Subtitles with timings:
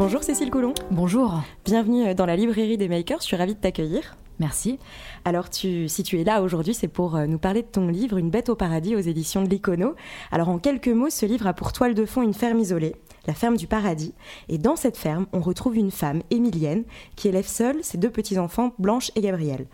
[0.00, 0.72] Bonjour Cécile Coulon.
[0.90, 1.42] Bonjour.
[1.66, 4.16] Bienvenue dans la librairie des makers, je suis ravie de t'accueillir.
[4.38, 4.78] Merci.
[5.26, 8.16] Alors, tu, si tu es là aujourd'hui, c'est pour euh, nous parler de ton livre
[8.16, 9.94] Une bête au paradis aux éditions de l'Icono.
[10.32, 12.96] Alors, en quelques mots, ce livre a pour toile de fond une ferme isolée,
[13.26, 14.14] la ferme du paradis.
[14.48, 18.72] Et dans cette ferme, on retrouve une femme, Émilienne, qui élève seule ses deux petits-enfants,
[18.78, 19.66] Blanche et Gabriel.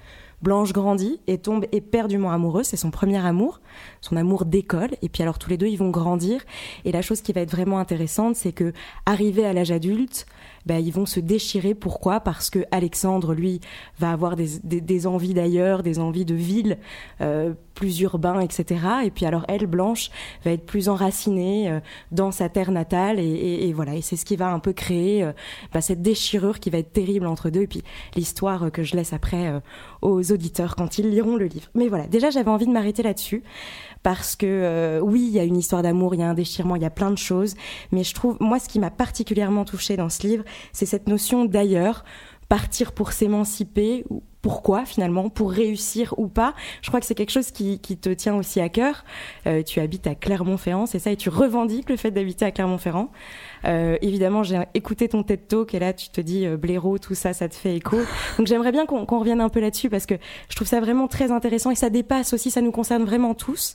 [0.46, 3.60] Blanche grandit et tombe éperdument amoureuse, c'est son premier amour,
[4.00, 4.91] son amour d'école.
[5.02, 6.41] Et puis alors tous les deux, ils vont grandir.
[6.84, 8.73] Et la chose qui va être vraiment intéressante, c'est que
[9.07, 10.24] arrivé à l'âge adulte,
[10.65, 11.74] bah, ils vont se déchirer.
[11.74, 12.20] Pourquoi?
[12.20, 13.60] Parce que Alexandre, lui,
[13.98, 16.79] va avoir des, envies d'ailleurs, des envies de ville,
[17.20, 18.80] euh, plus urbain, etc.
[19.05, 20.10] Et puis alors elle, Blanche,
[20.45, 21.79] va être plus enracinée euh,
[22.10, 23.21] dans sa terre natale.
[23.21, 25.32] Et, voilà, et c'est ce qui va un peu créer euh,
[25.73, 27.63] bah, cette déchirure qui va être terrible entre deux.
[27.63, 27.82] Et puis
[28.16, 29.63] l'histoire que je laisse après
[30.02, 31.69] aux auditeurs quand ils liront le livre.
[31.74, 33.45] Mais voilà, déjà j'avais envie de m'arrêter là-dessus
[34.07, 36.77] parce que euh, oui, il y a une histoire d'amour, il y a un déchirement,
[36.77, 37.57] il y a plein de choses,
[37.91, 41.45] mais je trouve, moi, ce qui m'a particulièrement touchée dans ce livre, c'est cette notion
[41.45, 42.04] d'ailleurs,
[42.48, 44.04] partir pour s'émanciper,
[44.46, 46.54] pourquoi finalement, pour réussir ou pas.
[46.80, 49.04] Je crois que c'est quelque chose qui, te tient aussi à cœur.
[49.48, 53.10] Euh, tu habites à Clermont-Ferrand, c'est ça, et tu revendiques le fait d'habiter à Clermont-Ferrand.
[53.64, 57.16] Euh, évidemment, j'ai écouté ton TED Talk et là, tu te dis euh, blaireau, tout
[57.16, 57.96] ça, ça te fait écho.
[58.38, 60.14] Donc j'aimerais bien qu'on revienne un peu là-dessus parce que
[60.48, 63.74] je trouve ça vraiment très intéressant et ça dépasse aussi, ça nous concerne vraiment tous.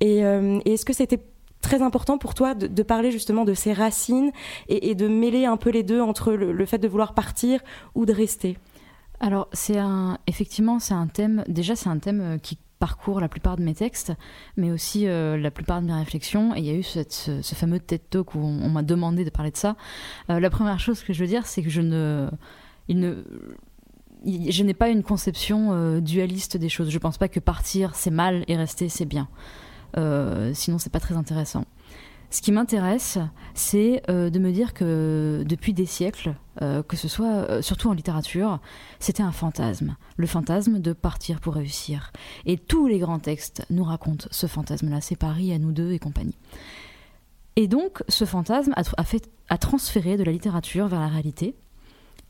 [0.00, 0.20] Et,
[0.64, 1.20] est-ce que c'était
[1.66, 4.30] très important pour toi de, parler justement de ces racines
[4.68, 7.60] et, de mêler un peu les deux entre le fait de vouloir partir
[7.94, 8.56] ou de rester
[9.20, 13.28] alors, c'est un, effectivement, c'est un thème, déjà, c'est un thème euh, qui parcourt la
[13.28, 14.12] plupart de mes textes,
[14.58, 16.54] mais aussi euh, la plupart de mes réflexions.
[16.54, 19.50] Et il y a eu ce, fameux TED Talk où on, m'a demandé de parler
[19.50, 19.76] de ça.
[20.28, 22.28] Euh, la première chose que je veux dire, c'est que je ne,
[22.90, 26.90] je n'ai pas une conception dualiste des choses.
[26.90, 29.28] Je ne pense pas que partir c'est mal et rester c'est bien.
[29.94, 31.64] Sinon, c'est pas très intéressant.
[32.30, 33.18] Ce qui m'intéresse,
[33.54, 37.88] c'est euh, de me dire que depuis des siècles, euh, que ce soit euh, surtout
[37.88, 38.58] en littérature,
[38.98, 42.12] c'était un fantasme, le fantasme de partir pour réussir.
[42.44, 45.98] Et tous les grands textes nous racontent ce fantasme-là, c'est Paris à nous deux et
[45.98, 46.36] compagnie.
[47.54, 51.54] Et donc, ce fantasme a, transféré de la littérature vers la réalité.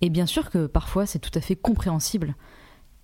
[0.03, 2.37] Et bien sûr que parfois, c'est tout à fait compréhensible.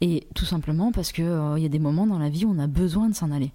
[0.02, 2.68] Et tout simplement parce qu'il y a des moments dans la vie où on a
[2.68, 3.52] besoin de s'en aller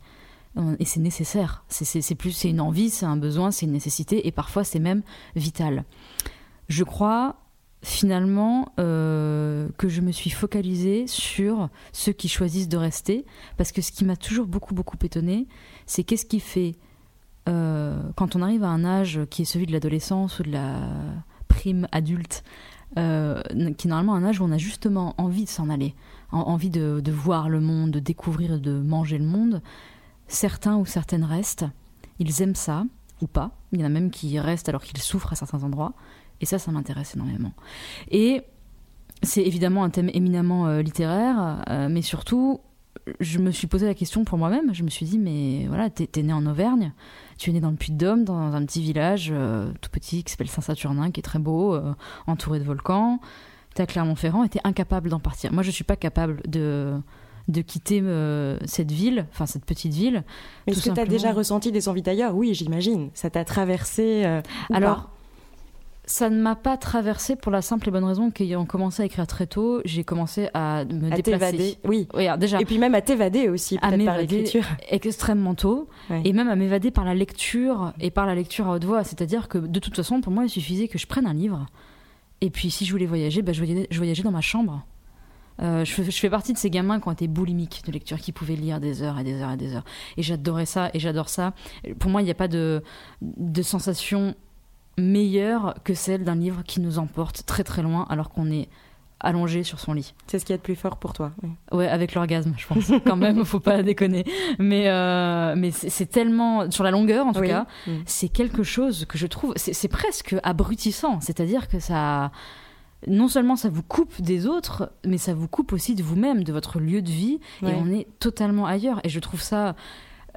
[0.80, 1.64] et c'est nécessaire.
[1.70, 5.04] C'est plus c'est une envie, c'est un besoin, c'est une nécessité et parfois c'est même
[5.36, 5.86] vital.
[6.68, 7.36] Je crois
[7.84, 13.26] finalement euh, que je me suis focalisée sur ceux qui choisissent de rester
[13.56, 15.48] parce que ce qui m'a toujours beaucoup beaucoup étonné,
[15.86, 16.76] c'est qu'est-ce qui fait
[17.48, 20.82] euh, quand on arrive à un âge qui est celui de l'adolescence ou de la
[21.48, 22.44] prime adulte,
[22.98, 23.42] euh,
[23.78, 25.96] qui est normalement un âge où on a justement envie de s'en aller,
[26.32, 29.62] envie de, de, voir le monde, de découvrir, de manger le monde
[30.28, 31.66] certains ou certaines restent,
[32.20, 32.86] ils aiment ça
[33.22, 33.52] ou pas.
[33.72, 35.94] Il y en a même qui restent alors qu'ils souffrent à certains endroits.
[36.42, 37.54] Et ça, ça m'intéresse énormément.
[38.12, 38.44] Et
[39.24, 42.60] c'est évidemment un thème éminemment euh, littéraire, euh, mais surtout,
[43.20, 44.74] je me suis posé la question pour moi-même.
[44.74, 46.94] Je me suis dit, mais voilà, t'es es né en Auvergne,
[47.40, 50.50] tu es né dans le Puy-de-Dôme, dans un petit village euh, tout petit qui s'appelle
[50.50, 51.80] Saint-Saturnin, qui est très beau,
[52.28, 53.20] entouré de volcans.
[53.74, 55.54] T'es à Clermont-Ferrand et t'es incapable d'en partir.
[55.54, 57.00] Moi, je suis pas capable de
[57.48, 60.24] de quitter euh, cette ville, enfin cette petite ville.
[60.66, 62.36] Mais est-ce que tu as déjà ressenti des envies d'ailleurs?
[62.36, 63.10] Oui, j'imagine.
[63.14, 64.42] Ça t'a traversé euh,
[64.72, 65.10] Alors,
[66.06, 69.28] ça ne m'a pas traversé pour la simple et bonne raison qu'ayant commencé à écrire
[69.28, 71.78] très tôt, j'ai commencé à me déplacer.
[71.86, 72.62] Oui, déjà.
[72.62, 74.64] Et puis même à t'évader aussi, peut-être par l'écriture.
[74.90, 75.88] Extrêmement tôt.
[76.24, 79.04] Et même à m'évader par la lecture et par la lecture à haute voix.
[79.04, 81.66] C'est-à-dire que de toute façon, pour moi, il suffisait que je prenne un livre.
[82.42, 84.86] Et puis si je voulais voyager, je, voyageais, je voyageais dans ma chambre.
[85.62, 88.56] Euh, je, fais partie de ces gamins qui ont été boulimiques de lecture, qui pouvaient
[88.56, 89.86] lire des heures et des heures et des heures.
[90.18, 91.54] Et j'adorais ça, et j'adore ça.
[92.00, 92.84] Pour moi, il n'y a pas de,
[93.22, 94.36] de sensation
[94.98, 98.68] meilleure que celle d'un livre qui nous emporte très très loin alors qu'on est
[99.20, 100.14] allongé sur son lit.
[100.28, 101.32] C'est ce qui est de plus fort pour toi.
[101.42, 101.50] Oui.
[101.72, 102.92] Ouais, avec l'orgasme, je pense.
[103.06, 104.26] Quand même, faut pas déconner.
[104.60, 107.92] Mais euh, mais c'est tellement sur la longueur en tout cas, mm.
[108.06, 111.20] c'est quelque chose que je trouve c'est presque abrutissant.
[111.20, 112.32] C'est-à-dire que ça
[113.06, 116.52] non seulement ça vous coupe des autres, mais ça vous coupe aussi de vous-même, de
[116.52, 119.00] votre lieu de vie, et on est totalement ailleurs.
[119.04, 119.76] Et je trouve ça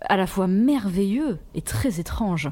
[0.02, 2.50] à la fois merveilleux et très étrange.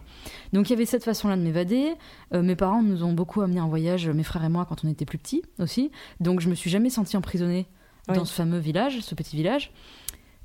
[0.52, 1.94] Donc il y avait cette façon-là de m'évader.
[2.34, 4.88] Euh, mes parents nous ont beaucoup amené en voyage, mes frères et moi, quand on
[4.88, 5.90] était plus petits aussi.
[6.20, 7.66] Donc je me suis jamais sentie emprisonnée
[8.06, 9.70] dans ce fameux village, ce petit village.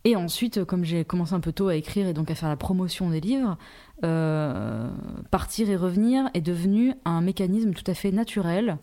[0.05, 2.57] Et ensuite, comme j'ai commencé un peu tôt à écrire et donc à faire la
[2.57, 3.57] promotion des livres,
[4.03, 4.89] euh,
[5.31, 8.75] partir et revenir est devenu un mécanisme tout à fait naturel, euh,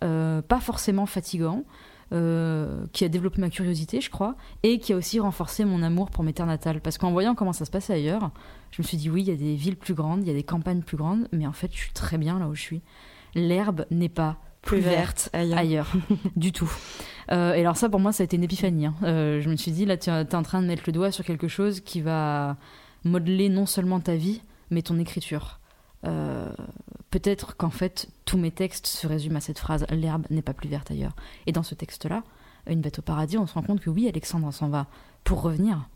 [0.00, 1.64] pas forcément fatigant,
[2.12, 6.10] euh, qui a développé ma curiosité, je crois, et qui a aussi renforcé mon amour
[6.10, 6.80] pour mes terres natales.
[6.80, 8.30] Parce qu'en voyant comment ça se passait ailleurs,
[8.70, 10.34] je me suis dit oui, il y a des villes plus grandes, il y a
[10.34, 12.80] des campagnes plus grandes, mais en fait, je suis très bien là où je suis.
[13.34, 15.92] L'herbe n'est pas plus, verte, ailleurs,
[16.36, 16.70] du tout.
[17.32, 18.86] Euh, et alors ça, pour moi, ça a été une épiphanie.
[18.86, 18.94] Hein.
[19.02, 21.24] Euh, je me suis dit, là, tu es en train de mettre le doigt sur
[21.24, 22.56] quelque chose qui va
[23.02, 25.58] modeler non seulement ta vie, mais ton écriture.
[26.04, 26.52] Euh,
[27.10, 30.68] peut-être qu'en fait, tous mes textes se résument à cette phrase l'herbe n'est pas plus
[30.68, 31.16] verte ailleurs.
[31.46, 32.22] Et dans ce texte-là,
[32.68, 34.86] Une bête au paradis, on se rend compte que oui, Alexandre s'en va
[35.22, 35.88] pour revenir.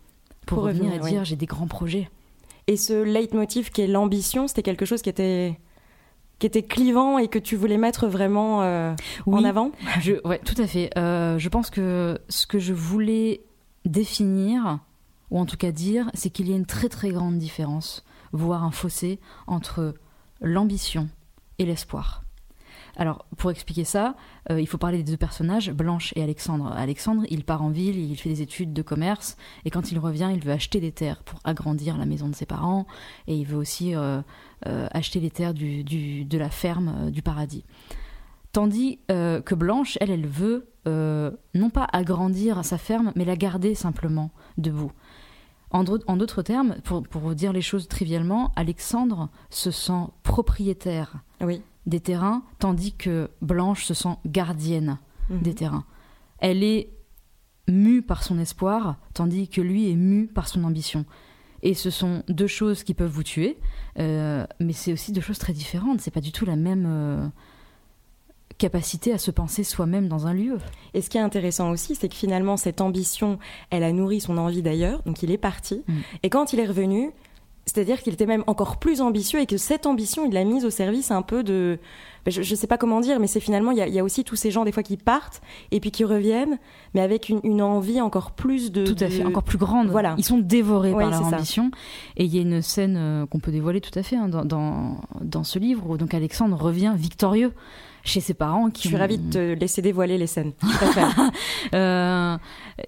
[0.47, 2.09] Pour, revenir, et dire j'ai des grands projets.
[2.69, 5.59] Et ce leitmotiv qui est l'ambition, c'était quelque chose qui était
[6.39, 8.95] qui était clivant et que tu voulais mettre vraiment euh,
[9.27, 9.73] en avant?
[10.01, 10.91] Je, Ouais, tout à fait.
[10.97, 13.43] Euh, je pense que ce que je voulais
[13.85, 14.79] définir,
[15.31, 18.65] ou en tout cas dire, c'est qu'il y a une très très grande différence voire
[18.65, 19.95] un fossé entre
[20.41, 21.09] l'ambition
[21.59, 22.25] et l'espoir.
[22.97, 24.15] Alors, pour expliquer ça,
[24.51, 26.73] euh, il faut parler des deux personnages, Blanche et Alexandre.
[26.77, 30.31] Alexandre, il part en ville, il fait des études de commerce, et quand il revient,
[30.33, 32.87] il veut acheter des terres pour agrandir la maison de ses parents,
[33.27, 34.21] et il veut aussi euh,
[34.67, 37.65] euh, acheter les terres de la ferme du paradis.
[38.53, 44.33] Tandis que Blanche, elle, elle veut non pas agrandir sa ferme, mais la garder simplement
[44.59, 44.91] debout.
[45.71, 51.23] En d'autres termes, pour, dire les choses trivialement, Alexandre se sent propriétaire
[51.87, 55.43] des terrains, tandis que Blanche se sent gardienne mhm.
[55.43, 55.85] des terrains.
[56.39, 56.91] Elle est
[57.69, 61.05] mue par son espoir, tandis que lui est mu par son ambition.
[61.63, 63.59] Et ce sont deux choses qui peuvent vous tuer,
[63.99, 66.01] euh, mais c'est aussi deux choses très différentes.
[66.01, 66.87] C'est pas du tout la même.
[66.89, 67.29] Euh,
[68.61, 70.59] capacité à se penser soi-même dans un lieu.
[70.95, 73.39] Et ce qui est intéressant aussi, c'est que finalement, cette ambition,
[73.71, 75.83] elle a nourri son envie d'ailleurs, donc il est parti.
[75.89, 75.95] Mm.
[76.23, 77.11] Et quand il est revenu,
[77.67, 80.71] c'est-à-dire qu'il était même encore plus ambitieux et que cette ambition, il l'a mise au
[80.71, 81.79] service un peu de...
[82.27, 84.37] Ben, je ne sais pas comment dire, mais c'est finalement, il y, a aussi tous
[84.37, 85.41] ces gens des fois qui partent
[85.71, 86.59] et puis qui reviennent,
[86.93, 88.85] mais avec une, envie encore plus de...
[88.85, 89.89] Tout à fait, encore plus grande.
[89.89, 90.17] Voilà.
[90.19, 91.71] Ils sont dévorés par leur ambition.
[92.17, 94.45] Et il y a une scène euh, qu'on peut dévoiler tout à fait hein, dans,
[94.45, 97.53] dans, dans, ce livre où donc Alexandre revient victorieux
[98.05, 98.71] chez ses parents.
[98.71, 100.53] Qui je suis ravie de te laisser dévoiler les scènes.
[101.75, 102.37] euh,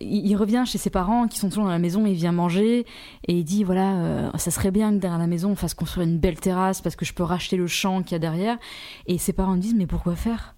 [0.00, 2.86] il, revient chez ses parents qui sont toujours dans la maison, il vient manger
[3.26, 6.06] et il dit voilà, euh, ça serait bien que derrière la maison on fasse construire
[6.06, 8.58] une belle terrasse parce que je peux racheter le champ qu'il y a derrière.
[9.06, 10.54] Et ses parents disent mais pourquoi faire?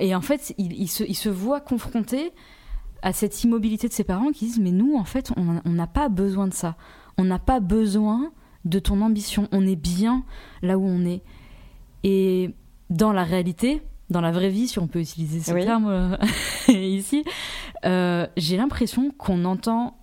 [0.00, 2.32] Et en fait, il, il, se, il se voit confronté
[3.02, 6.08] à cette immobilité de ses parents qui disent mais nous en fait on n'a pas
[6.08, 6.76] besoin de ça.
[7.16, 8.32] On n'a pas besoin
[8.64, 9.48] de ton ambition.
[9.52, 10.24] On est bien
[10.62, 11.22] là où on est.
[12.02, 12.54] Et
[12.90, 16.16] dans la réalité, dans la vraie vie, si on peut utiliser ce terme euh,
[16.68, 17.24] ici,
[17.84, 19.96] euh, j'ai l'impression qu'on entend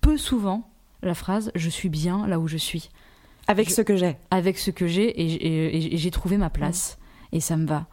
[0.00, 0.70] peu souvent
[1.02, 2.90] la phrase je suis bien là où je suis.
[3.48, 4.16] Avec ce que j'ai.
[4.30, 6.98] Avec ce que j'ai et, j'ai trouvé ma place
[7.32, 7.86] et ça me va.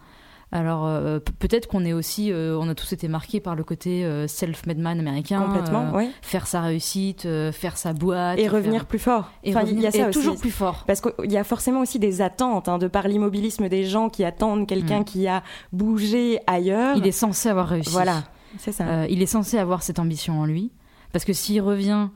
[0.53, 4.05] Alors euh, peut-être qu'on est aussi, euh, on a tous été marqués par le côté
[4.05, 5.91] euh, self-made man américain, complètement,
[6.21, 9.31] faire sa réussite, faire sa boîte et revenir plus fort.
[9.43, 10.83] Et il y a ça toujours plus fort.
[10.85, 14.23] Parce qu'il y a forcément aussi des attentes hein, de par l'immobilisme des gens qui
[14.23, 15.05] attendent quelqu'un mm.
[15.05, 15.41] qui a
[15.71, 16.97] bougé ailleurs.
[16.97, 17.89] Il est censé avoir réussi.
[17.89, 18.23] Voilà,
[18.59, 19.07] c'est ça.
[19.07, 20.71] il est censé avoir cette ambition en lui,
[21.11, 22.09] parce que s'il revient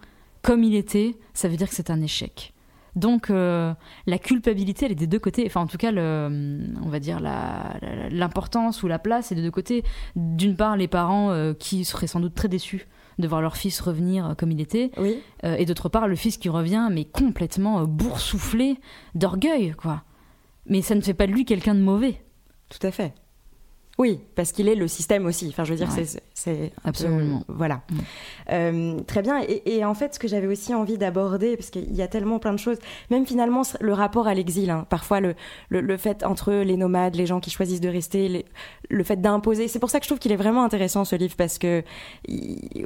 [0.43, 2.53] comme il était, ça veut dire que c'est un échec.
[2.97, 3.73] Donc euh,
[4.07, 5.43] la culpabilité, elle est des deux côtés.
[5.45, 7.19] Enfin, en tout cas, le, on va dire
[8.09, 9.83] l'importance ou la place est des deux côtés.
[10.15, 12.87] D'une part, les parents euh, qui seraient sans doute très déçus
[13.19, 15.19] de voir leur fils revenir comme il était, oui.
[15.43, 18.77] Euh, et d'autre part, le fils qui revient mais complètement boursouflé
[19.15, 20.03] d'orgueil, quoi.
[20.65, 22.21] Mais ça ne fait pas de lui quelqu'un de mauvais.
[22.69, 23.13] Tout à fait.
[23.97, 25.47] Oui, parce qu'il est le système aussi.
[25.49, 25.89] Enfin, je veux dire,
[26.33, 27.81] c'est absolument voilà.
[27.89, 27.95] Mm.
[28.51, 29.41] Euh, très bien.
[29.65, 32.53] Et, en fait, ce que j'avais aussi envie d'aborder, parce qu'il y a tellement plein
[32.53, 32.77] de choses,
[33.09, 34.69] même finalement le rapport à l'exil.
[34.69, 34.85] Hein.
[34.89, 35.35] Parfois, le,
[35.69, 38.45] le, fait entre les nomades, les gens qui choisissent de rester,
[38.89, 39.67] le fait d'imposer.
[39.67, 41.83] C'est pour ça que je trouve qu'il est vraiment intéressant ce livre, parce que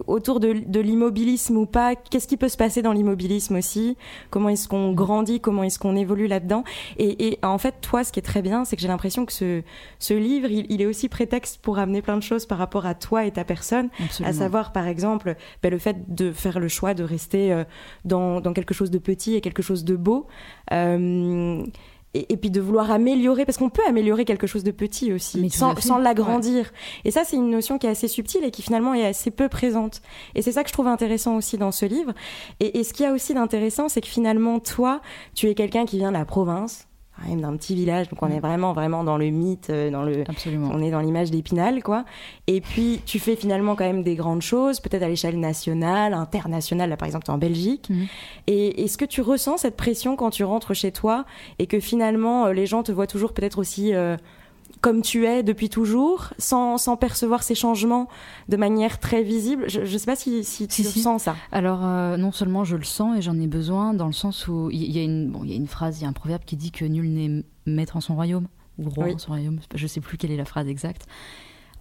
[0.08, 3.98] autour de, de l'immobilisme ou pas, qu'est-ce qui peut se passer dans l'immobilisme aussi?
[4.30, 5.42] Comment est-ce qu'on grandit?
[5.42, 6.64] Comment est-ce qu'on évolue là-dedans?
[6.98, 9.62] Et, en fait, toi, ce qui est très bien, c'est que j'ai l'impression que ce,
[10.00, 13.26] ce livre, il est aussi prétexte pour amener plein de choses par rapport à toi
[13.26, 13.90] et ta personne,
[14.24, 17.64] à savoir par exemple ben, le fait de faire le choix de rester euh,
[18.06, 20.28] dans, dans, quelque chose de petit et quelque chose de beau.
[20.72, 21.64] Euh,
[22.14, 25.80] et, puis de vouloir améliorer, parce qu'on peut améliorer quelque chose de petit aussi, sans,
[25.80, 26.72] sans l'agrandir.
[27.06, 29.48] Et ça, c'est une notion qui est assez subtile et qui finalement est assez peu
[29.48, 30.02] présente.
[30.36, 32.14] Et c'est ça que je trouve intéressant aussi dans ce livre.
[32.60, 35.02] Et, et ce qu'il y a aussi d'intéressant, c'est que finalement, toi,
[35.36, 36.88] tu es quelqu'un qui vient de la province,
[37.30, 38.42] même d'un petit village, donc on est mm.
[38.42, 40.24] vraiment vraiment dans le mythe, euh, dans le,
[40.72, 42.06] on est dans l'image d'Épinal, quoi.
[42.48, 46.90] Et puis tu fais finalement quand même des grandes choses, peut-être à l'échelle nationale, internationale,
[46.90, 47.90] là par exemple en Belgique.
[47.90, 48.04] Mm.
[48.48, 51.26] Et est-ce que tu ressens cette pression quand tu rentres chez toi
[51.60, 54.18] et que finalement euh, les gens te voient toujours peut-être aussi euh,
[54.82, 58.08] comme tu es depuis toujours, sans, sans, percevoir ces changements
[58.50, 59.66] de manière très visible.
[59.70, 61.36] Je ne sais pas si, si tu sens ça.
[61.52, 64.70] Alors, euh, non seulement je le sens et j'en ai besoin, dans le sens où
[64.72, 66.56] il y, a une, bon, y a une phrase, il y a un proverbe qui
[66.56, 68.48] dit que nul n'est maître en son royaume,
[68.80, 71.06] ou roi en son royaume, je ne sais plus quelle est la phrase exacte.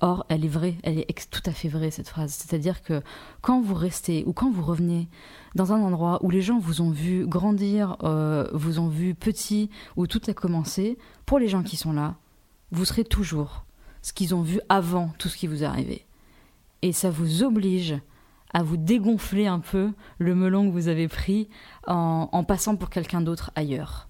[0.03, 2.33] Or, elle est vraie, elle est tout à fait vraie, cette phrase.
[2.33, 3.03] C'est-à-dire que
[3.43, 5.09] quand vous restez ou quand vous revenez
[5.55, 9.69] dans un endroit où les gens vous ont vu grandir, euh, vous ont vu petit,
[9.97, 12.17] où tout a commencé, pour les gens qui sont là,
[12.71, 13.65] vous serez toujours
[14.03, 16.07] ce qu'ils ont vu avant tout ce qui vous est arrivé.
[16.83, 17.99] Et ça vous oblige
[18.53, 21.49] à vous dégonfler un peu le melon que vous avez pris
[21.87, 24.09] en, passant pour quelqu'un d'autre ailleurs.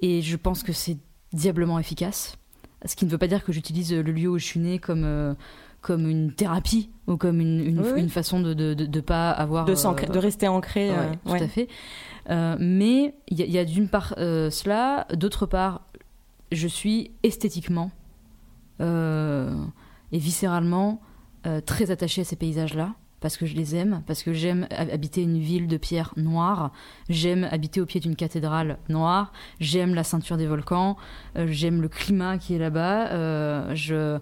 [0.00, 0.98] Et je pense que c'est
[1.32, 2.36] diablement efficace.
[2.84, 5.04] Ce qui ne veut pas dire que j'utilise le lieu où je suis née comme,
[5.04, 5.34] euh,
[5.80, 9.64] comme une thérapie ou comme une, une, façon de ne de, de, pas avoir.
[9.64, 10.90] De, euh, de rester ancré.
[10.90, 11.68] Euh, tout à fait.
[12.28, 15.82] mais il y a d'une part cela, d'autre part,
[16.52, 17.90] je suis esthétiquement
[18.80, 19.64] euh,
[20.12, 21.00] et viscéralement
[21.46, 25.22] euh, très attachée à ces paysages-là parce que je les aime, parce que j'aime habiter
[25.22, 26.72] une ville de pierre noire,
[27.08, 30.96] j'aime habiter au pied d'une cathédrale noire, j'aime la ceinture des volcans,
[31.36, 34.18] euh, j'aime le climat qui est là-bas, je...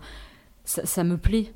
[0.65, 1.53] Ça, me plaît.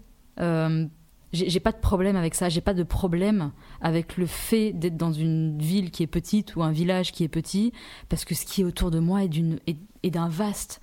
[1.34, 5.12] J'ai pas de problème avec ça, j'ai pas de problème avec le fait d'être dans
[5.12, 7.72] une ville qui est petite ou un village qui est petit,
[8.08, 9.58] parce que ce qui est autour de moi est d'une
[10.04, 10.80] d'un vaste.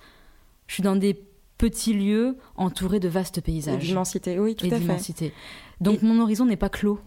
[0.66, 1.20] Je suis dans des
[1.58, 3.84] petits lieux entourés de vastes paysages.
[3.84, 5.32] D'immensité, oui, tout et à fait.
[5.80, 7.00] Donc mon horizon n'est pas clos.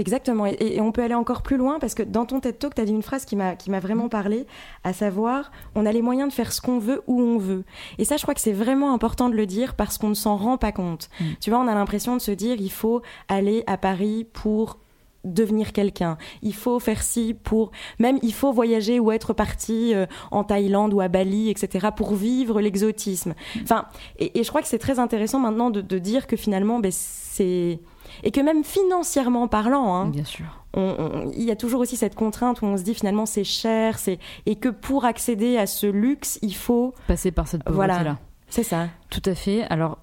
[0.00, 2.80] Exactement, et, on peut aller encore plus loin parce que dans ton TED Talk, tu
[2.80, 4.08] as dit une phrase qui m'a vraiment mm.
[4.10, 4.46] parlé,
[4.82, 7.64] à savoir, on a les moyens de faire ce qu'on veut où on veut.
[7.98, 10.38] Et ça, je crois que c'est vraiment important de le dire parce qu'on ne s'en
[10.38, 11.10] rend pas compte.
[11.20, 11.24] Mm.
[11.42, 14.78] Tu vois, on a l'impression de se dire, il faut aller à Paris pour
[15.22, 16.16] devenir quelqu'un.
[16.40, 17.70] Il faut faire ci pour...
[17.98, 21.88] Même il faut voyager ou être parti euh, en Thaïlande ou à Bali, etc.
[21.94, 23.34] pour vivre l'exotisme.
[23.62, 23.84] Enfin,
[24.18, 27.80] et, je crois que c'est très intéressant maintenant de, dire que finalement, ben, c'est...
[28.22, 30.46] Et que même financièrement parlant, hein, Bien sûr.
[30.76, 34.18] il y a toujours aussi cette contrainte où on se dit finalement c'est cher, c'est
[34.46, 37.96] et que pour accéder à ce luxe, il faut passer par cette pauvreté-là.
[37.98, 38.88] Voilà, c'est ça.
[39.08, 39.62] Tout à fait.
[39.70, 39.98] Alors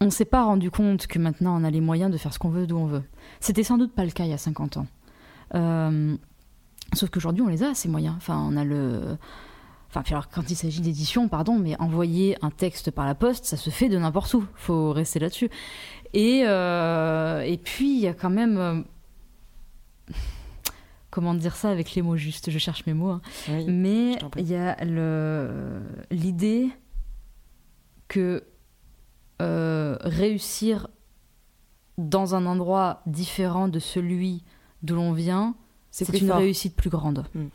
[0.00, 2.38] on ne s'est pas rendu compte que maintenant on a les moyens de faire ce
[2.38, 3.04] qu'on veut d'où on veut.
[3.40, 4.86] C'était sans doute pas le cas il y a 50 ans.
[5.54, 6.16] Euh,
[6.94, 8.14] sauf qu'aujourd'hui on les a ces moyens.
[8.16, 9.16] Enfin, on a le.
[9.90, 13.56] Enfin, alors quand il s'agit d'édition, pardon, mais envoyer un texte par la poste, ça
[13.58, 14.44] se fait de n'importe où.
[14.54, 15.50] Faut rester là-dessus.
[16.14, 18.58] Et, euh, et puis il y a quand même.
[18.58, 18.80] Euh,
[21.10, 23.10] comment dire ça avec les mots justes Je cherche mes mots.
[23.10, 23.20] Hein.
[23.68, 24.76] mais il y a
[26.10, 26.70] l'idée
[28.08, 28.44] que
[29.40, 30.88] euh, réussir
[31.98, 34.44] dans un endroit différent de celui
[34.82, 35.54] d'où l'on vient,
[35.90, 37.24] c'est une réussite plus grande.
[37.34, 37.48] Hmm.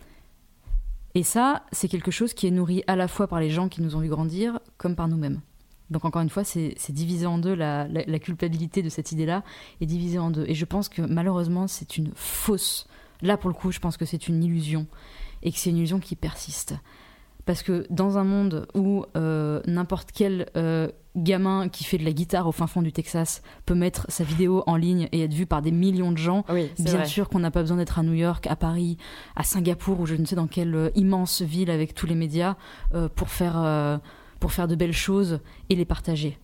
[1.15, 3.81] Et ça, c'est quelque chose qui est nourri à la fois par les gens qui
[3.81, 5.41] nous ont vu grandir, comme par nous-mêmes.
[5.89, 7.87] Donc encore une fois, c'est divisé en deux, la,
[8.19, 9.43] culpabilité de cette idée-là
[9.81, 10.45] est divisée en deux.
[10.47, 12.87] Et je pense que malheureusement, c'est une fausse.
[13.21, 14.87] Là, pour le coup, je pense que c'est une illusion.
[15.43, 16.75] Et que c'est une illusion qui persiste.
[17.45, 22.11] Parce que dans un monde où euh, n'importe quel euh, gamin qui fait de la
[22.11, 25.45] guitare au fin fond du Texas peut mettre sa vidéo en ligne et être vu
[25.45, 26.43] par des millions de gens,
[26.77, 28.97] bien sûr qu'on n'a pas besoin d'être à New York, à Paris,
[29.37, 32.57] à Singapour ou je ne sais dans quelle euh, immense ville avec tous les médias
[33.15, 34.01] pour, faire,
[34.39, 35.39] pour faire de belles choses
[35.69, 36.37] et les partager.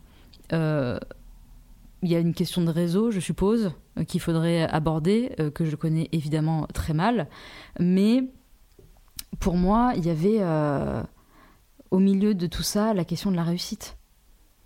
[0.51, 3.71] Il y a une question de réseau, je suppose,
[4.07, 7.27] qu'il faudrait aborder, que je connais évidemment très mal,
[7.79, 8.25] mais
[9.39, 11.03] pour moi, il y avait euh,
[11.91, 13.97] au milieu de tout ça la question de la réussite.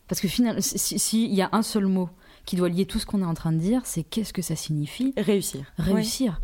[0.07, 2.09] Parce que finalement, s'il y a un seul mot
[2.45, 4.55] qui doit lier tout ce qu'on est en train de dire, c'est qu'est-ce que ça
[4.55, 5.13] signifie?
[5.17, 5.65] Réussir.
[5.77, 6.39] Réussir.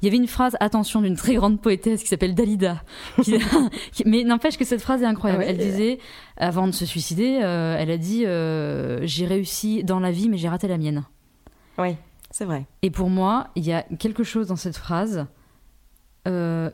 [0.00, 2.82] Il y avait une phrase, attention, d'une très grande poétesse qui s'appelle Dalida.
[4.06, 5.44] mais n'empêche que cette phrase est incroyable.
[5.46, 5.98] elle disait,
[6.36, 10.36] avant de se suicider, euh, elle a dit euh, J'ai réussi dans la vie, mais
[10.36, 11.04] j'ai raté la mienne.
[11.78, 11.96] Oui,
[12.30, 12.66] c'est vrai.
[12.82, 15.26] Et pour moi, il y a quelque chose dans cette phrase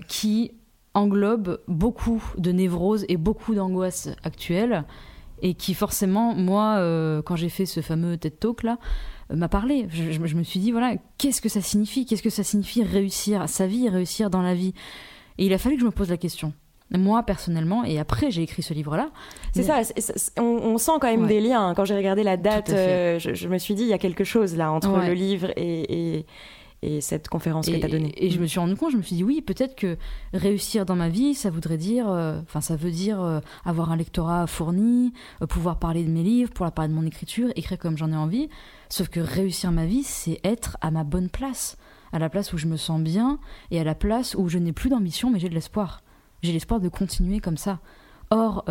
[0.06, 0.52] qui
[0.94, 4.84] englobe beaucoup de névroses et beaucoup d'angoisses actuelles
[5.42, 8.78] et qui forcément, moi, euh, quand j'ai fait ce fameux TED Talk là,
[9.32, 9.86] euh, m'a parlé.
[9.90, 12.06] Je, me suis dit, voilà, qu'est-ce que ça signifie?
[12.06, 14.74] Qu'est-ce que ça signifie réussir sa vie, réussir dans la vie?
[15.38, 16.52] Et il a fallu que je me pose la question.
[16.90, 19.10] moi personnellement, et après j'ai écrit ce livre-là.
[19.54, 19.80] C'est ça,
[20.38, 21.72] on, sent quand même des liens.
[21.74, 24.56] Quand j'ai regardé la date, euh, je, me suis dit, il y a quelque chose
[24.56, 26.26] là entre le livre et, et,
[27.00, 28.12] cette conférence que tu as donnée.
[28.16, 29.96] Et, je me suis rendu compte, je me suis dit, oui, peut-être que
[30.32, 33.96] réussir dans ma vie, ça voudrait dire, euh, enfin, ça veut dire euh, avoir un
[33.96, 35.12] lectorat fourni,
[35.48, 38.48] pouvoir parler de mes livres, pouvoir parler de mon écriture, écrire comme j'en ai envie.
[38.88, 41.76] Sauf que réussir ma vie, c'est être à ma bonne place
[42.12, 43.38] à la place où je me sens bien
[43.70, 46.02] et à la place où je n'ai plus d'ambition mais j'ai de l'espoir
[46.42, 47.78] j'ai l'espoir de continuer comme ça.
[48.30, 48.64] Or,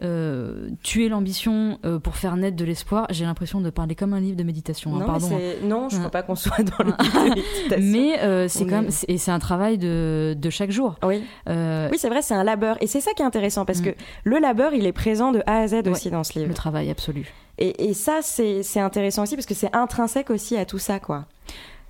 [0.00, 4.14] euh, euh, tuer l'ambition euh, pour faire naître de l'espoir, j'ai l'impression de parler comme
[4.14, 4.94] un livre de méditation.
[4.96, 5.40] Hein, non, pardon.
[5.62, 7.90] non, je ne veux pas qu'on soit dans le livre de méditation.
[7.92, 10.96] Mais c'est quand même, et c'est un travail de, de chaque jour.
[11.02, 12.76] Oui, oui c'est vrai, c'est un labeur.
[12.80, 13.84] Et c'est ça qui est intéressant, parce mm.
[13.84, 13.90] que
[14.24, 16.48] le labeur, il est présent de A à Z aussi dans ce livre.
[16.48, 17.32] Le travail absolu.
[17.58, 21.26] Et, et ça, c'est intéressant aussi, parce que c'est intrinsèque aussi à tout ça, quoi.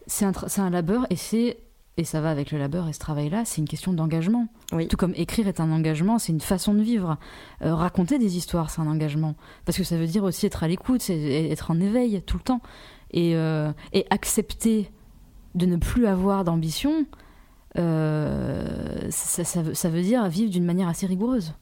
[0.06, 1.58] C'est un, un labeur, et c'est
[1.98, 4.48] et ça va avec le labeur et ce travail-là, c'est une question d'engagement.
[4.88, 7.18] Tout comme écrire est un engagement, c'est une façon de vivre.
[7.62, 9.34] Euh, raconter des histoires, c'est un engagement.
[9.66, 12.42] Parce que ça veut dire aussi être à l'écoute, c'est être en éveil tout le
[12.42, 12.62] temps.
[13.10, 14.90] Et, euh, et accepter
[15.54, 17.04] de ne plus avoir d'ambition,
[17.78, 21.54] euh, ça, ça, veut dire vivre d'une manière assez rigoureuse.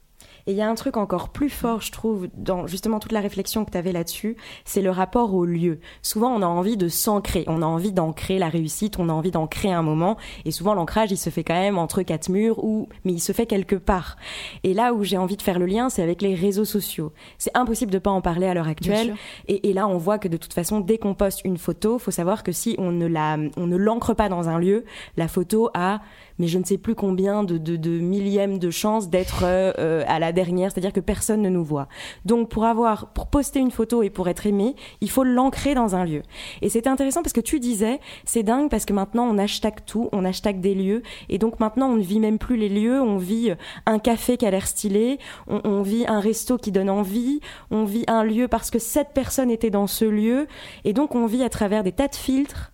[0.47, 3.21] Et il y a un truc encore plus fort, je trouve, dans justement toute la
[3.21, 5.81] réflexion que tu avais là-dessus, c'est le rapport au lieu.
[6.03, 9.31] Souvent, on a envie de s'ancrer, on a envie d'ancrer la réussite, on a envie
[9.31, 12.89] d'ancrer un moment, et souvent l'ancrage, il se fait quand même entre quatre murs, ou
[13.05, 14.17] mais il se fait quelque part.
[14.65, 17.13] Et là où j'ai envie de faire le lien, c'est avec les réseaux sociaux.
[17.39, 19.15] C'est impossible de pas en parler à l'heure actuelle.
[19.49, 22.11] Et, et, là, on voit que de toute façon, dès qu'on poste une photo, faut
[22.11, 24.85] savoir que si on ne la, on ne l'ancre pas dans un lieu,
[25.17, 26.01] la photo a
[26.41, 30.19] mais je ne sais plus combien de, de, millièmes de chance d'être euh, euh, à
[30.19, 31.89] la dernière, c'est-à-dire que personne ne nous voit.
[32.25, 35.95] Donc pour avoir, pour poster une photo et pour être aimé, il faut l'ancrer dans
[35.95, 36.23] un lieu.
[36.63, 40.09] Et c'était intéressant parce que tu disais, c'est dingue parce que maintenant on hashtag tout,
[40.13, 43.17] on hashtag des lieux, et donc maintenant on ne vit même plus les lieux, on
[43.17, 43.53] vit
[43.87, 45.19] un café qui a l'air stylé,
[45.49, 49.13] on, on vit un resto qui donne envie, on vit un lieu parce que cette
[49.15, 50.47] personne était dans ce lieu,
[50.85, 52.73] et donc on vit à travers des tas de filtres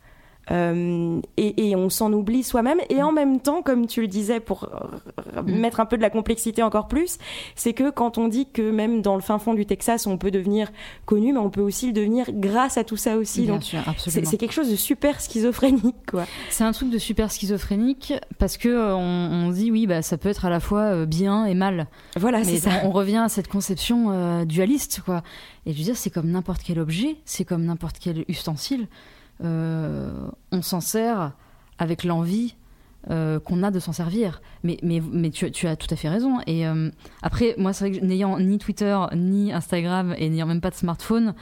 [0.51, 2.79] euh, et, et, on s'en oublie soi-même.
[2.89, 4.69] Et en même temps, comme tu le disais, pour
[5.35, 5.51] mm.
[5.53, 7.19] mettre un peu de la complexité encore plus,
[7.55, 10.31] c'est que quand on dit que même dans le fin fond du Texas, on peut
[10.31, 10.71] devenir
[11.05, 13.43] connu, mais on peut aussi le devenir grâce à tout ça aussi.
[13.43, 14.31] Bien Donc, sûr, absolument.
[14.31, 16.25] C'est quelque chose de super schizophrénique, quoi.
[16.51, 20.17] C'est un truc de super schizophrénique parce que euh, on, on, dit oui, bah ça
[20.17, 21.87] peut être à la fois euh, bien et mal.
[22.17, 22.71] Voilà, c'est ça.
[22.85, 25.23] On, revient à cette conception euh, dualiste, quoi.
[25.67, 28.87] Et je veux dire, c'est comme n'importe quel objet, c'est comme n'importe quel ustensile.
[29.45, 31.33] Euh, on s'en sert
[31.79, 32.57] avec l'envie
[33.11, 34.41] euh, qu'on a de s'en servir.
[34.63, 36.41] Mais, mais, mais tu, as tout à fait raison.
[36.47, 36.91] Et euh,
[37.23, 40.77] après, moi, c'est vrai que n'ayant ni Twitter, ni Instagram, et n'ayant même pas de
[40.77, 41.35] smartphone,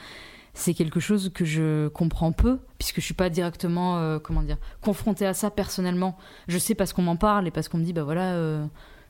[0.53, 5.25] c'est quelque chose que je comprends peu, puisque je suis pas directement, comment dire, confrontée
[5.25, 6.17] à ça personnellement.
[6.47, 8.37] Je sais parce qu'on m'en parle et parce qu'on me dit, bah voilà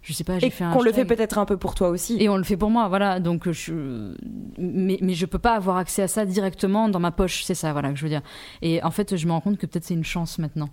[0.06, 0.72] je sais pas, j'ai fait un.
[0.72, 2.16] Qu'on le fait peut-être un peu pour toi aussi.
[2.20, 3.20] Et on le fait pour moi, voilà.
[3.20, 4.14] Donc je,
[4.60, 7.74] mais mais je peux pas avoir accès à ça directement dans ma poche, c'est ça,
[7.74, 8.22] voilà que je veux dire.
[8.62, 10.70] Et en fait, je me rends compte que peut-être c'est une chance maintenant.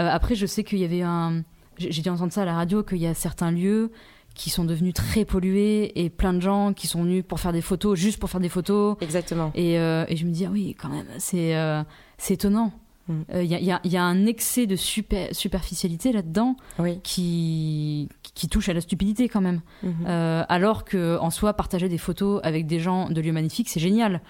[0.00, 1.44] Euh, après, je sais qu'il y avait un,
[1.78, 3.92] j'ai dû entendre ça à la radio, qu'il y a certains lieux
[4.34, 7.60] qui sont devenus très pollués et plein de gens qui sont venus pour faire des
[7.60, 8.96] photos, juste pour faire des photos.
[9.00, 9.52] Exactement.
[9.54, 11.84] Et, euh, et je me dis ah oui, quand même, c'est euh,
[12.18, 12.72] c'est étonnant.
[13.08, 16.56] Il euh, y, y, a, un excès de super, superficialité là-dedans
[17.02, 19.60] qui, qui touche à la stupidité quand même.
[19.84, 19.90] Mm-hmm.
[20.06, 23.80] Euh, alors que en soi, partager des photos avec des gens de lieux magnifiques, c'est
[23.80, 24.20] génial.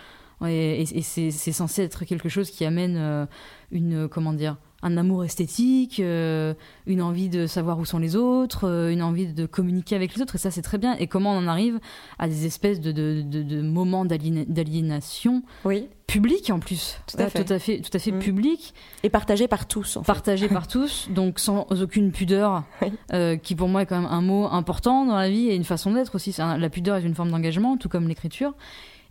[0.47, 3.27] Et, et c'est censé être quelque chose qui amène euh,
[3.71, 6.55] une comment dire un amour esthétique, euh,
[6.87, 10.23] une envie de savoir où sont les autres, euh, une envie de communiquer avec les
[10.23, 10.97] autres, et ça c'est très bien.
[10.97, 11.79] Et comment on en arrive
[12.19, 15.89] à des espèces de, de, de, moments d'aliénation oui.
[16.09, 18.19] public en plus, tout à fait, tout à fait, tout à fait mm.
[18.19, 18.75] public.
[19.05, 19.97] Et partagé par tous.
[19.97, 22.65] En partagé par tous, donc sans aucune pudeur,
[23.13, 25.65] euh, qui pour moi est quand même un mot important dans la vie et une
[25.65, 26.35] façon d'être aussi.
[26.39, 28.55] la pudeur est une forme d'engagement, tout comme l'écriture.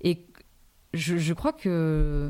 [0.03, 0.19] Et
[0.93, 2.29] je, je crois que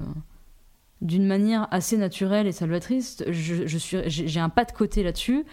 [1.02, 3.24] d'une manière assez naturelle et salvatrice.
[3.28, 5.45] Je, je suis, j'ai un pas de côté là-dessus,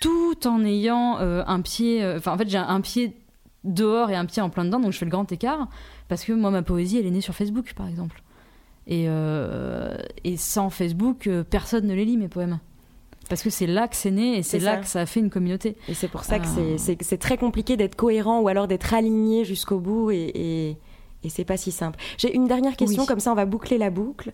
[0.00, 2.02] tout en ayant euh, un pied.
[2.02, 3.16] Euh, enfin, en fait, j'ai un pied
[3.64, 5.68] dehors et un pied en plein dedans, donc je fais le grand écart.
[6.08, 8.22] Parce que moi, ma poésie, elle est née sur Facebook, par exemple.
[8.86, 12.58] Et, euh, et sans Facebook, personne ne les lit, mes poèmes.
[13.28, 15.28] Parce que c'est là que c'est né et c'est là que ça a fait une
[15.28, 15.76] communauté.
[15.86, 16.46] Et c'est pour ça que
[16.78, 20.78] c'est très compliqué d'être cohérent ou alors d'être aligné jusqu'au bout et, et
[21.28, 21.98] c'est pas si simple.
[22.16, 24.32] J'ai une dernière question, comme ça on va boucler la boucle.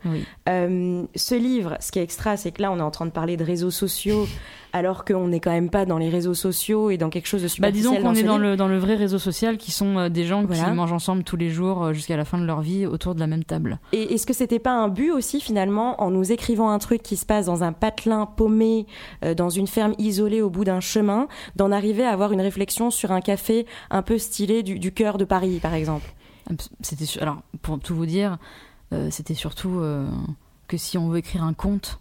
[0.48, 3.10] Euh, ce livre, ce qui est extra, c'est que là on est en train de
[3.10, 4.26] parler de réseaux sociaux,
[4.72, 7.48] alors qu'on n'est quand même pas dans les réseaux sociaux et dans quelque chose de
[7.48, 7.70] super.
[7.70, 10.24] Bah, disons qu'on est dans le, dans le vrai réseau social, qui sont euh, des
[10.24, 13.14] gens qui mangent ensemble tous les jours euh, jusqu'à la fin de leur vie autour
[13.14, 13.78] de la même table.
[13.92, 17.16] Et est-ce que c'était pas un but aussi finalement, en nous écrivant un truc qui
[17.16, 18.86] se passe dans un patelin paumé,
[19.36, 23.12] dans une ferme isolée au bout d'un chemin, d'en arriver à avoir une réflexion sur
[23.12, 26.12] un café un peu stylé du, du cœur de Paris, par exemple?
[26.80, 28.38] C'était alors pour tout vous dire,
[28.92, 30.08] euh, c'était surtout euh,
[30.68, 32.00] que si on veut écrire un conte,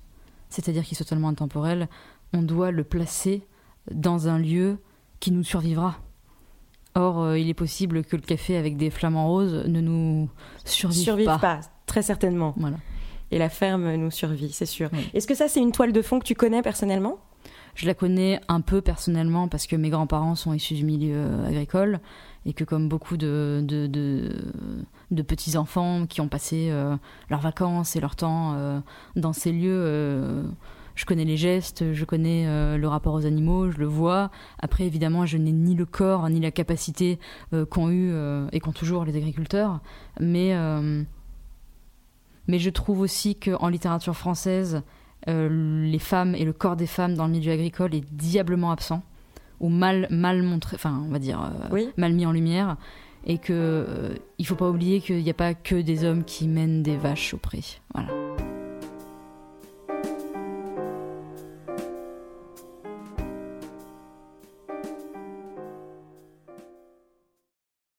[0.49, 1.87] c'est-à-dire qu'il soit totalement intemporel,
[2.33, 3.45] on doit le placer
[3.91, 4.77] dans un lieu
[5.19, 5.97] qui nous survivra.
[6.95, 10.29] Or, euh, il est possible que le café avec des flamants roses ne nous
[10.65, 11.61] survive, pas.
[11.87, 12.53] Très certainement.
[12.57, 12.77] Voilà.
[13.31, 14.89] Et la ferme nous survit, c'est sûr.
[15.13, 17.17] Est-ce que ça, c'est une toile de fond que tu connais personnellement?
[17.73, 21.99] Je la connais un peu personnellement parce que mes grands-parents sont issus du milieu agricole
[22.45, 26.95] et que comme beaucoup de, de, de, petits-enfants qui ont passé euh,
[27.29, 28.79] leurs vacances et leur temps euh,
[29.15, 30.43] dans ces lieux, euh,
[30.95, 34.29] je connais les gestes, je connais le rapport aux animaux, je le vois.
[34.59, 37.17] Après, évidemment, je n'ai ni le corps ni la capacité
[37.71, 38.13] qu'ont eu
[38.51, 39.79] et qu'ont toujours les agriculteurs,
[40.19, 40.55] mais,
[42.47, 44.83] mais je trouve aussi qu'en littérature française,
[45.25, 49.01] les femmes et le corps des femmes dans le milieu agricole est diablement absent
[49.63, 52.75] ou mal, mal montré, enfin, on va dire, euh, mal mis en lumière.
[53.25, 56.49] Et que euh, il faut pas oublier qu'il n'y a pas que des hommes qui
[56.49, 57.61] mènent des vaches au pré.
[57.93, 58.09] Voilà.